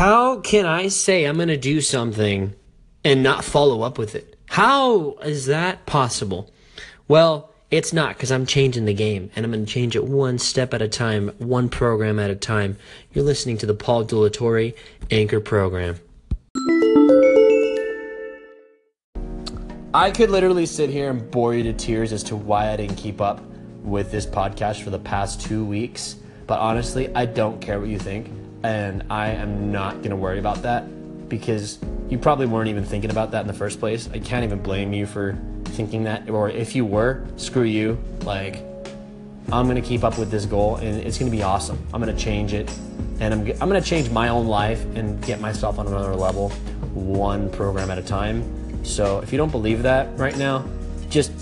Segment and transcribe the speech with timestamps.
[0.00, 2.54] How can I say I'm going to do something
[3.04, 4.34] and not follow up with it?
[4.48, 6.50] How is that possible?
[7.06, 10.38] Well, it's not because I'm changing the game and I'm going to change it one
[10.38, 12.78] step at a time, one program at a time.
[13.12, 14.74] You're listening to the Paul Delatorre
[15.10, 15.96] Anchor Program.
[19.92, 22.96] I could literally sit here and bore you to tears as to why I didn't
[22.96, 23.42] keep up
[23.82, 26.16] with this podcast for the past two weeks.
[26.46, 28.39] But honestly, I don't care what you think.
[28.62, 30.84] And I am not going to worry about that
[31.28, 31.78] because
[32.10, 34.10] you probably weren't even thinking about that in the first place.
[34.12, 37.98] I can't even blame you for thinking that, or if you were, screw you.
[38.24, 38.64] Like,
[39.52, 41.78] I'm gonna keep up with this goal, and it's gonna be awesome.
[41.94, 42.70] I'm gonna change it,
[43.20, 46.50] and I'm I'm gonna change my own life and get myself on another level,
[46.94, 48.84] one program at a time.
[48.84, 50.64] So if you don't believe that right now,
[51.08, 51.32] just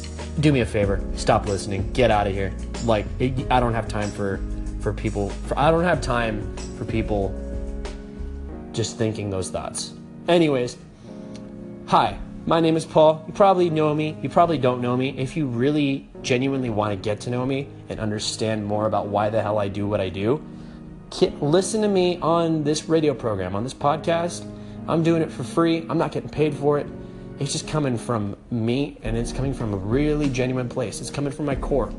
[0.40, 2.52] do me a favor, stop listening, get out of here.
[2.84, 4.40] Like, I don't have time for
[4.88, 5.28] for people.
[5.28, 7.34] For, I don't have time for people
[8.72, 9.92] just thinking those thoughts.
[10.28, 10.78] Anyways,
[11.86, 12.18] hi.
[12.46, 13.22] My name is Paul.
[13.26, 14.16] You probably know me.
[14.22, 15.10] You probably don't know me.
[15.18, 19.28] If you really genuinely want to get to know me and understand more about why
[19.28, 20.42] the hell I do what I do,
[21.42, 24.50] listen to me on this radio program, on this podcast.
[24.88, 25.84] I'm doing it for free.
[25.90, 26.86] I'm not getting paid for it.
[27.40, 31.02] It's just coming from me and it's coming from a really genuine place.
[31.02, 31.92] It's coming from my core.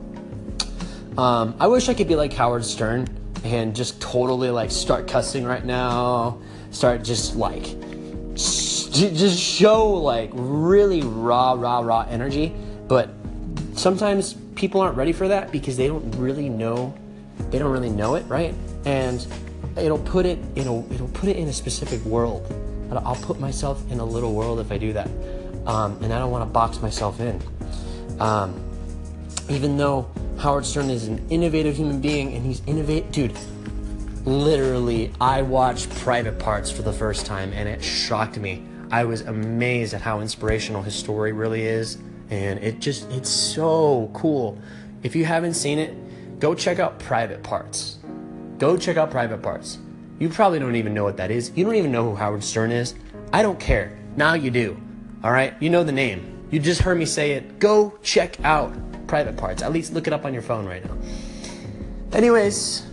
[1.17, 3.07] Um, I wish I could be like Howard Stern
[3.43, 6.39] and just totally like start cussing right now,
[6.71, 7.75] start just like
[8.35, 12.53] just show like really raw, raw, raw energy.
[12.87, 13.09] But
[13.75, 16.93] sometimes people aren't ready for that because they don't really know,
[17.49, 18.53] they don't really know it, right?
[18.85, 19.25] And
[19.77, 22.53] it'll put it, it'll, it'll put it in a specific world.
[22.91, 25.07] I'll put myself in a little world if I do that.
[25.67, 27.39] Um, and I don't want to box myself in.
[28.19, 28.59] Um,
[29.49, 33.37] even though Howard Stern is an innovative human being and he's innovative, dude,
[34.25, 39.21] literally, I watched Private Parts for the first time and it shocked me I was
[39.21, 41.97] amazed at how inspirational his story really is.
[42.29, 44.57] And it just, it's so cool.
[45.03, 47.99] If you haven't seen it, go check out Private Parts.
[48.57, 49.77] Go check out Private Parts.
[50.19, 51.51] You probably don't even know what that is.
[51.55, 52.95] You don't even know who Howard Stern is.
[53.31, 53.97] I don't care.
[54.15, 54.79] Now you do.
[55.23, 55.53] All right?
[55.59, 56.47] You know the name.
[56.49, 57.59] You just heard me say it.
[57.59, 58.73] Go check out
[59.09, 59.61] Private Parts.
[59.61, 60.95] At least look it up on your phone right now.
[62.13, 62.85] Anyways,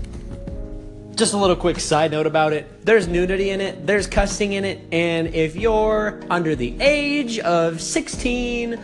[1.15, 4.65] just a little quick side note about it there's nudity in it, there's cussing in
[4.65, 8.81] it, and if you're under the age of 16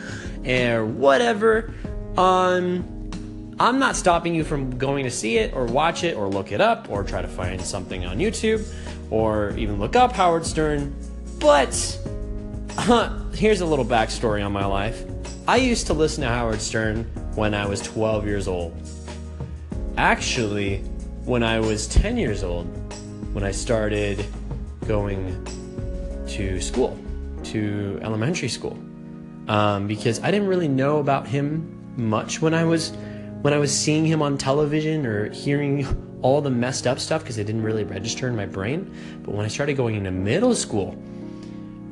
[0.47, 1.72] or whatever,
[2.16, 3.10] um,
[3.60, 6.60] I'm not stopping you from going to see it or watch it or look it
[6.60, 8.66] up or try to find something on YouTube
[9.10, 10.94] or even look up Howard Stern.
[11.38, 11.98] But
[12.76, 15.04] huh, here's a little backstory on my life.
[15.47, 18.75] I used to listen to Howard Stern when I was 12 years old.
[19.97, 20.78] Actually,
[21.25, 22.66] when I was 10 years old,
[23.32, 24.25] when I started
[24.87, 25.44] going
[26.28, 26.98] to school,
[27.44, 28.78] to elementary school,
[29.48, 32.92] um, because I didn't really know about him much when I was
[33.42, 35.87] when I was seeing him on television or hearing
[36.22, 38.94] all the messed up stuff because it didn't really register in my brain.
[39.25, 40.97] But when I started going into middle school,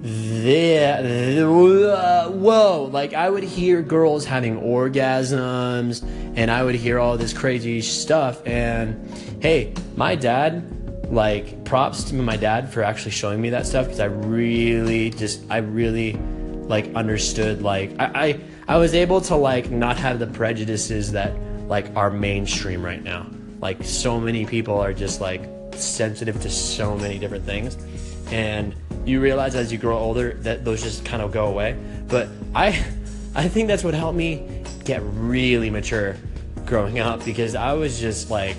[0.02, 6.02] there, whoa, like I would hear girls having orgasms
[6.36, 8.46] and I would hear all this crazy stuff.
[8.46, 9.06] And
[9.42, 14.00] hey, my dad, like, props to my dad for actually showing me that stuff because
[14.00, 19.70] I really just, I really like understood, like, I, I, I was able to like
[19.70, 21.34] not have the prejudices that
[21.68, 23.28] like are mainstream right now.
[23.60, 25.42] Like, so many people are just like
[25.74, 27.76] sensitive to so many different things.
[28.32, 28.74] And
[29.04, 31.76] you realize as you grow older that those just kind of go away.
[32.08, 32.68] But I,
[33.34, 36.16] I think that's what helped me get really mature
[36.66, 38.56] growing up because I was just like,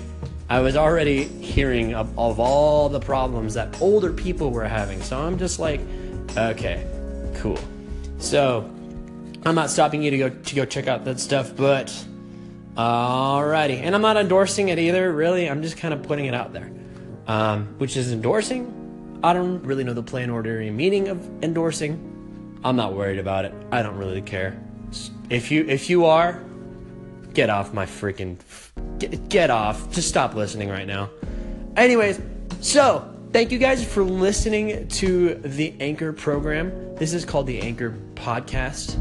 [0.48, 5.00] I was already hearing of, of all the problems that older people were having.
[5.02, 5.80] So I'm just like,
[6.36, 6.86] okay,
[7.36, 7.58] cool.
[8.18, 8.70] So
[9.44, 11.86] I'm not stopping you to go to go check out that stuff, but
[12.76, 13.78] alrighty.
[13.80, 15.12] And I'm not endorsing it either.
[15.12, 16.70] Really, I'm just kind of putting it out there,
[17.26, 18.81] um, which is endorsing
[19.24, 22.08] I don't really know the plain ordinary meaning of endorsing.
[22.64, 23.54] I'm not worried about it.
[23.70, 24.60] I don't really care.
[25.30, 26.42] If you if you are,
[27.32, 28.36] get off my freaking
[28.98, 29.90] get, get off.
[29.92, 31.10] Just stop listening right now.
[31.76, 32.20] Anyways,
[32.60, 36.96] so thank you guys for listening to the Anchor program.
[36.96, 38.98] This is called the Anchor podcast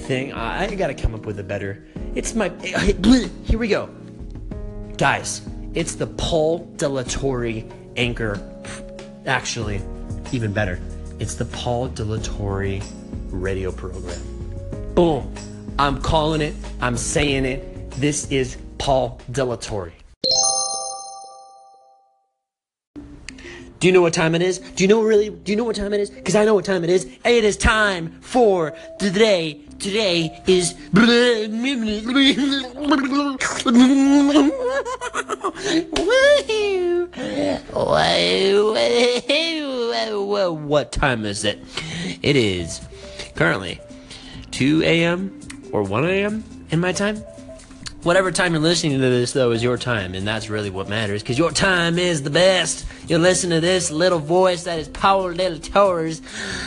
[0.00, 0.32] thing.
[0.32, 1.84] I, I got to come up with a better.
[2.14, 2.48] It's my
[3.44, 3.90] here we go,
[4.96, 5.42] guys.
[5.74, 8.36] It's the Paul Delatorre Anchor
[9.26, 9.80] Actually,
[10.32, 10.78] even better,
[11.18, 12.84] it's the Paul Delatorre
[13.30, 14.20] radio program.
[14.94, 15.32] Boom.
[15.78, 16.54] I'm calling it.
[16.80, 17.90] I'm saying it.
[17.92, 19.92] This is Paul Delatorre.
[23.80, 24.58] Do you know what time it is?
[24.58, 25.30] Do you know really?
[25.30, 26.10] Do you know what time it is?
[26.10, 27.04] Because I know what time it is.
[27.24, 29.60] It is time for today.
[29.78, 30.74] Today is.
[40.74, 41.60] What time is it?
[42.20, 42.80] It is
[43.36, 43.80] currently
[44.50, 45.40] 2 a.m.
[45.70, 46.42] or 1 a.m.
[46.70, 47.18] in my time.
[48.02, 51.22] Whatever time you're listening to this, though, is your time, and that's really what matters,
[51.22, 52.86] because your time is the best.
[53.06, 56.20] You listen to this little voice that is Paul Little Towers.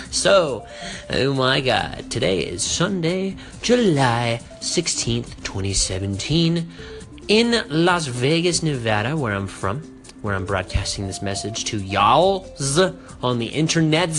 [0.10, 0.65] So,
[1.10, 6.65] oh my God, today is Sunday, July 16th, 2017,
[7.27, 12.47] in Las Vegas, Nevada, where I'm from, where I'm broadcasting this message to y'all
[13.21, 14.09] on the internet.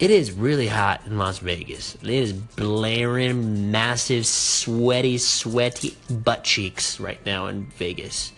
[0.00, 1.94] It is really hot in Las Vegas.
[1.96, 8.32] It is blaring massive, sweaty, sweaty butt cheeks right now in Vegas.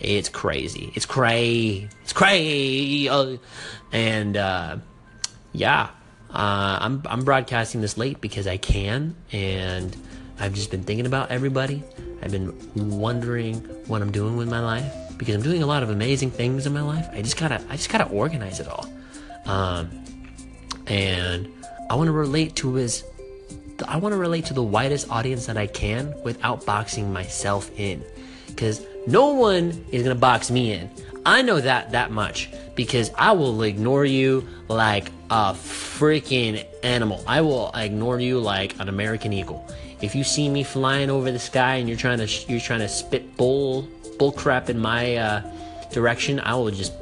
[0.00, 0.92] It's crazy.
[0.94, 1.88] It's cray.
[2.02, 3.38] It's cray.
[3.92, 4.78] And uh,
[5.52, 5.90] yeah,
[6.30, 9.94] uh, I'm I'm broadcasting this late because I can, and
[10.38, 11.84] I've just been thinking about everybody.
[12.22, 13.56] I've been wondering
[13.86, 16.74] what I'm doing with my life because I'm doing a lot of amazing things in
[16.74, 17.08] my life.
[17.12, 18.86] I just gotta I just gotta organize it all.
[19.46, 19.90] Um,
[20.86, 21.50] and
[21.88, 23.04] I want to relate to his
[23.88, 28.04] I want to relate to the widest audience that I can without boxing myself in
[28.56, 30.90] cuz no one is to box me in.
[31.24, 37.24] I know that that much because I will ignore you like a freaking animal.
[37.26, 39.66] I will ignore you like an American eagle.
[40.02, 42.88] If you see me flying over the sky and you're trying to you're trying to
[42.88, 43.36] spit
[44.18, 45.42] bull bull in my uh,
[45.92, 46.92] direction, I will just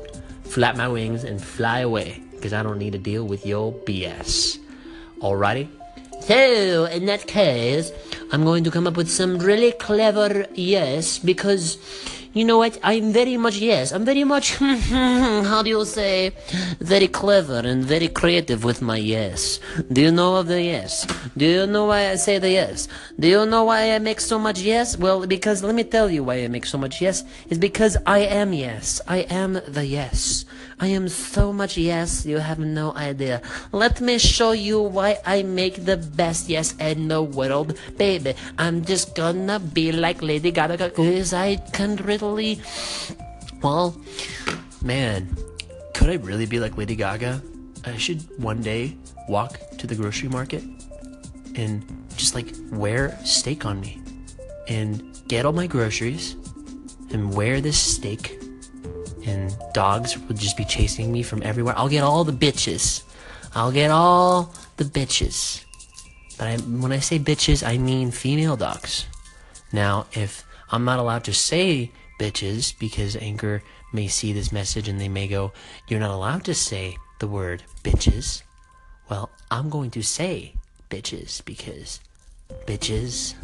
[0.44, 4.58] flap my wings and fly away because I don't need to deal with your BS.
[5.20, 5.68] Alrighty?
[6.20, 7.90] So, in that case,
[8.30, 11.78] I'm going to come up with some really clever yes because
[12.32, 12.78] you know what?
[12.82, 16.32] I'm very much, yes, I'm very much, how do you say,
[16.80, 19.60] very clever and very creative with my yes.
[19.92, 21.06] Do you know of the yes?
[21.36, 22.88] Do you know why I say the yes?
[23.20, 24.96] Do you know why I make so much yes?
[24.96, 27.24] Well, because let me tell you why I make so much yes.
[27.48, 29.00] It's because I am yes.
[29.06, 30.46] I am the yes.
[30.80, 33.40] I am so much yes, you have no idea.
[33.70, 38.34] Let me show you why I make the best yes in the world, baby.
[38.58, 42.21] I'm just gonna be like Lady Gaga because I can really.
[43.62, 44.00] Well,
[44.80, 45.36] man,
[45.92, 47.42] could I really be like Lady Gaga?
[47.84, 48.96] I should one day
[49.28, 50.62] walk to the grocery market
[51.56, 51.84] and
[52.16, 54.00] just like wear steak on me
[54.68, 56.36] and get all my groceries
[57.10, 58.38] and wear this steak
[59.26, 61.74] and dogs would just be chasing me from everywhere.
[61.76, 63.02] I'll get all the bitches.
[63.54, 65.64] I'll get all the bitches.
[66.38, 69.06] But I, when I say bitches, I mean female dogs.
[69.72, 71.90] Now, if I'm not allowed to say
[72.22, 75.52] bitches because Anchor may see this message and they may go,
[75.88, 78.42] You're not allowed to say the word bitches.
[79.10, 80.54] Well, I'm going to say
[80.88, 81.98] bitches because
[82.66, 83.34] bitches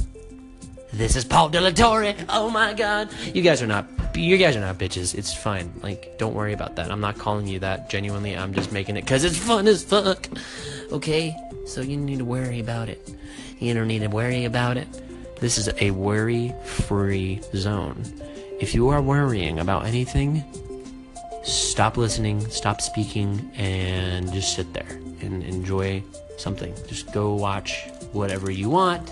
[0.92, 2.14] this is Paul Delatorre.
[2.28, 3.10] Oh my god.
[3.34, 5.14] You guys are not you guys are not bitches.
[5.14, 5.72] It's fine.
[5.82, 6.90] Like don't worry about that.
[6.90, 8.36] I'm not calling you that genuinely.
[8.36, 10.28] I'm just making it cuz it's fun as fuck.
[10.92, 11.36] Okay?
[11.66, 13.10] So you need to worry about it.
[13.58, 14.88] You don't need to worry about it.
[15.40, 18.02] This is a worry-free zone.
[18.60, 20.42] If you are worrying about anything,
[21.44, 26.02] stop listening, stop speaking and just sit there and enjoy
[26.38, 26.74] something.
[26.88, 29.10] Just go watch whatever you want.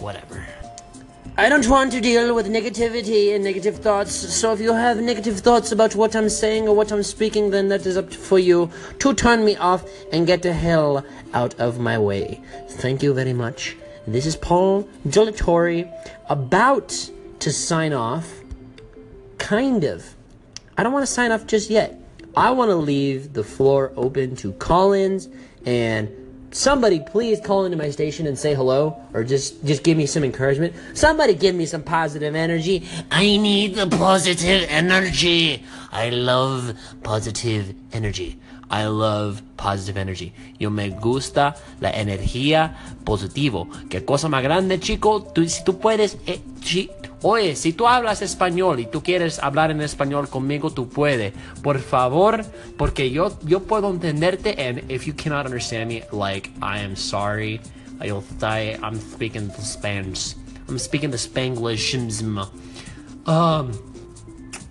[0.00, 0.42] Whatever.
[1.36, 5.40] I don't want to deal with negativity and negative thoughts, so if you have negative
[5.40, 8.70] thoughts about what I'm saying or what I'm speaking, then that is up for you
[9.00, 12.40] to turn me off and get the hell out of my way.
[12.70, 13.76] Thank you very much.
[14.06, 15.92] This is Paul Delatorre
[16.30, 17.10] about
[17.40, 18.28] to sign off.
[19.38, 20.14] Kind of.
[20.76, 22.00] I don't want to sign off just yet.
[22.36, 25.28] I want to leave the floor open to call ins
[25.66, 26.08] and
[26.52, 30.24] somebody please call into my station and say hello or just just give me some
[30.24, 37.72] encouragement somebody give me some positive energy i need the positive energy i love positive
[37.92, 38.36] energy
[38.72, 40.32] I love positive energy.
[40.60, 43.68] Yo me gusta la energía positivo.
[43.88, 45.24] Qué cosa más grande, chico.
[45.24, 46.40] Tú, si tú puedes, eh,
[47.22, 51.34] Oye, si tú hablas español y tú quieres hablar en español conmigo, tú puedes.
[51.62, 52.44] Por favor,
[52.78, 54.56] porque yo, yo puedo entenderte.
[54.58, 57.60] And if you cannot understand me, like, I am sorry.
[58.02, 58.78] You'll die.
[58.82, 60.34] I'm speaking the Spanish.
[60.68, 61.94] I'm speaking the Spanglish.
[63.26, 63.89] Um,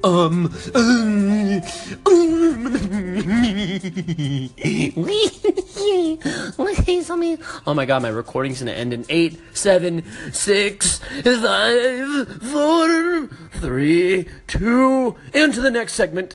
[0.03, 1.61] um, um,
[7.67, 15.15] oh my god, my recording's gonna end in eight, seven, six, five, four, three, two,
[15.33, 16.33] into the next segment.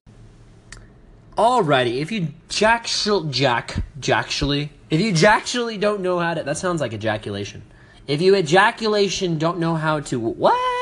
[1.36, 2.86] Alrighty, if you jack
[3.30, 7.62] jack jacksually, if you jacksually don't know how to, that sounds like ejaculation.
[8.06, 10.73] If you ejaculation don't know how to what?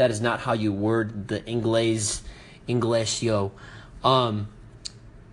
[0.00, 2.22] That is not how you word the English
[3.22, 3.52] yo.
[4.02, 4.48] Um,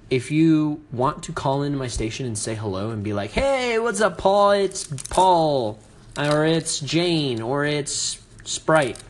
[0.09, 3.79] if you want to call into my station and say hello and be like, "Hey,
[3.79, 4.51] what's up, Paul?
[4.51, 5.79] It's Paul,
[6.17, 9.01] or it's Jane, or it's Sprite."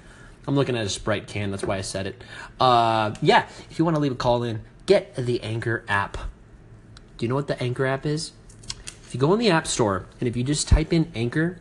[0.46, 1.50] I'm looking at a Sprite can.
[1.50, 2.24] That's why I said it.
[2.60, 6.18] Uh, yeah, if you want to leave a call in, get the Anchor app.
[7.18, 8.32] Do you know what the Anchor app is?
[9.08, 11.58] If you go in the App Store and if you just type in Anchor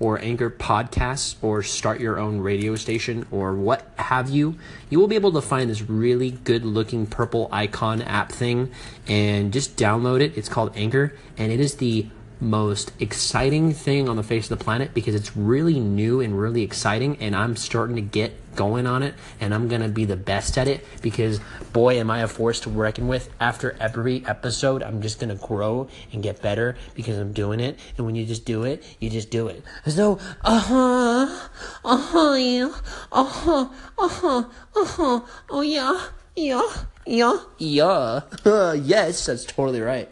[0.00, 4.56] or Anchor Podcasts or start your own radio station or what have you,
[4.88, 8.72] you will be able to find this really good looking purple icon app thing
[9.06, 10.36] and just download it.
[10.36, 12.06] It's called Anchor and it is the
[12.40, 16.62] most exciting thing on the face of the planet because it's really new and really
[16.62, 20.16] exciting and I'm starting to get going on it and I'm going to be the
[20.16, 21.40] best at it because
[21.72, 23.30] boy am I a force to reckon with.
[23.40, 27.78] After every episode I'm just going to grow and get better because I'm doing it
[27.96, 29.64] and when you just do it you just do it.
[29.86, 31.48] So uh-huh
[31.84, 32.74] uh-huh yeah
[33.12, 34.44] uh-huh uh-huh
[34.76, 36.68] uh-huh oh yeah yeah
[37.06, 38.20] yeah yeah.
[38.74, 40.08] Yes that's totally right.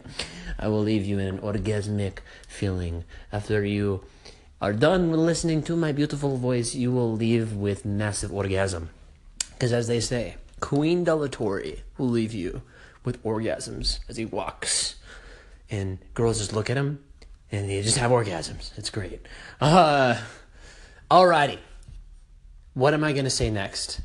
[0.57, 2.17] I will leave you in an orgasmic
[2.47, 3.05] feeling.
[3.31, 4.03] After you
[4.61, 8.89] are done with listening to my beautiful voice, you will leave with massive orgasm.
[9.53, 12.61] Because as they say, Queen Delatorre will leave you
[13.03, 14.95] with orgasms as he walks.
[15.69, 17.03] And girls just look at him
[17.51, 18.77] and they just have orgasms.
[18.77, 19.25] It's great.
[19.61, 20.19] Uh,
[21.09, 21.59] alrighty.
[22.73, 24.01] What am I going to say next?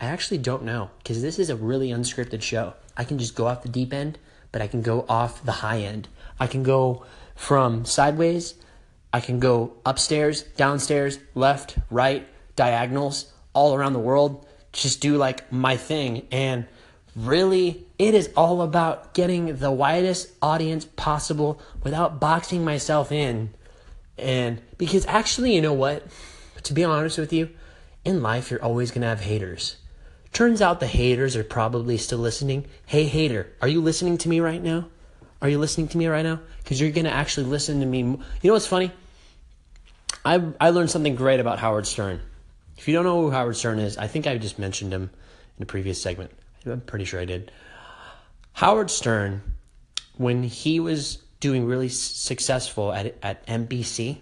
[0.00, 2.74] I actually don't know because this is a really unscripted show.
[2.96, 4.18] I can just go off the deep end
[4.54, 6.06] but I can go off the high end.
[6.38, 8.54] I can go from sideways,
[9.14, 14.44] I can go upstairs, downstairs, left, right, diagonals, all around the world.
[14.72, 16.26] Just do like my thing.
[16.32, 16.66] And
[17.14, 23.54] really, it is all about getting the widest audience possible without boxing myself in.
[24.18, 26.04] And because actually, you know what?
[26.64, 27.50] To be honest with you,
[28.04, 29.76] in life, you're always going to have haters.
[30.32, 32.66] Turns out the haters are probably still listening.
[32.86, 34.88] Hey, hater, are you listening to me right now?
[35.40, 36.40] Are you listening to me right now?
[36.64, 37.98] Because you're going to actually listen to me.
[38.00, 38.90] You know what's funny?
[40.24, 42.20] I, I learned something great about Howard Stern.
[42.76, 45.10] If you don't know who Howard Stern is, I think I just mentioned him
[45.58, 46.30] in a previous segment.
[46.66, 47.52] I'm pretty sure I did.
[48.54, 49.42] Howard Stern,
[50.16, 54.18] when he was doing really successful at, at NBC,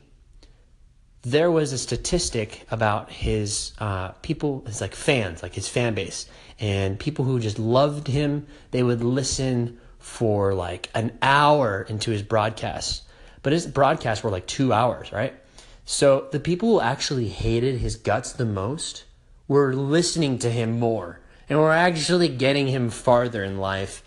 [1.22, 6.26] there was a statistic about his uh, people, his like fans, like his fan base,
[6.58, 8.46] and people who just loved him.
[8.72, 13.02] They would listen for like an hour into his broadcasts,
[13.42, 15.34] but his broadcasts were like two hours, right?
[15.84, 19.04] So the people who actually hated his guts the most
[19.48, 24.02] were listening to him more, and were actually getting him farther in life,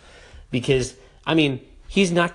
[0.51, 2.33] because I mean he's not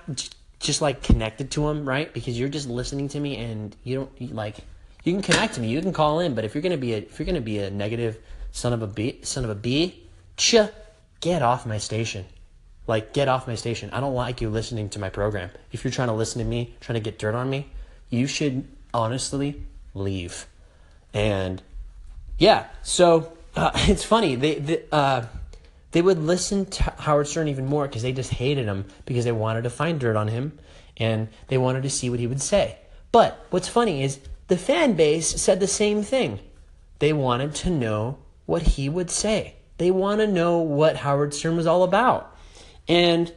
[0.59, 2.13] just like connected to him, right?
[2.13, 4.57] Because you're just listening to me and you don't like
[5.03, 6.97] you can connect to me, you can call in, but if you're gonna be a
[6.97, 8.19] if you're gonna be a negative
[8.51, 10.03] son of a b son of a b,
[10.37, 10.55] ch,
[11.19, 12.25] get off my station.
[12.87, 13.89] Like get off my station.
[13.91, 15.49] I don't like you listening to my program.
[15.71, 17.69] If you're trying to listen to me, trying to get dirt on me,
[18.09, 20.47] you should honestly leave.
[21.13, 21.61] And
[22.37, 24.35] yeah, so uh, it's funny.
[24.35, 25.25] They, uh,
[25.91, 29.31] they would listen to Howard Stern even more because they just hated him because they
[29.31, 30.57] wanted to find dirt on him
[30.97, 32.77] and they wanted to see what he would say.
[33.11, 36.39] But what's funny is the fan base said the same thing.
[36.99, 39.55] They wanted to know what he would say.
[39.77, 42.35] They want to know what Howard Stern was all about.
[42.87, 43.33] And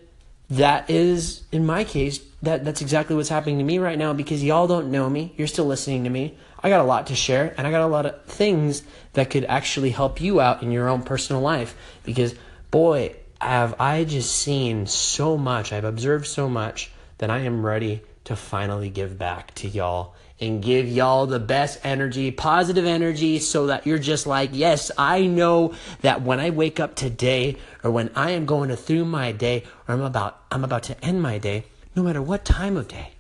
[0.51, 4.45] that is, in my case, that, that's exactly what's happening to me right now because
[4.45, 5.33] y'all don't know me.
[5.37, 6.37] You're still listening to me.
[6.63, 8.83] I got a lot to share and I got a lot of things
[9.15, 12.35] that could actually help you out in your own personal life because
[12.71, 18.03] boy, have I just seen so much, I've observed so much that I am ready
[18.25, 23.69] to finally give back to y'all and give y'all the best energy, positive energy, so
[23.69, 28.11] that you're just like, yes, I know that when I wake up today or when
[28.17, 31.64] I am going through my day or I'm about I'm about to end my day,
[31.95, 33.12] no matter what time of day,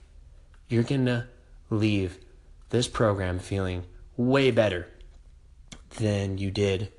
[0.68, 1.28] you're gonna
[1.70, 2.18] leave
[2.70, 3.84] this program feeling
[4.16, 4.88] way better
[5.98, 6.92] than you did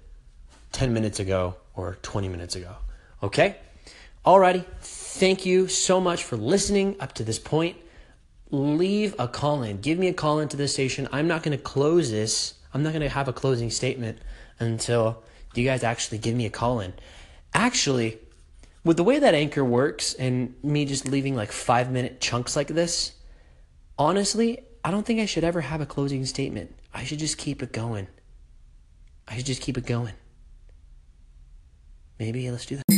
[0.72, 2.76] 10 minutes ago or 20 minutes ago.
[3.22, 3.58] Okay?
[4.26, 4.66] Alrighty.
[4.82, 7.78] Thank you so much for listening up to this point.
[8.52, 9.82] Leave a call in.
[9.82, 11.08] Give me a call into the station.
[11.12, 12.54] I'm not going to close this.
[12.74, 14.20] I'm not going to have a closing statement
[14.60, 15.24] until
[15.56, 16.94] you guys actually give me a call in.
[17.54, 18.20] Actually,
[18.84, 22.68] with the way that Anchor works and me just leaving like five minute chunks like
[22.68, 23.14] this,
[23.98, 26.76] honestly, I don't think I should ever have a closing statement.
[26.94, 28.08] I should just keep it going.
[29.28, 30.14] I should just keep it going.
[32.20, 32.95] Maybe let's do that.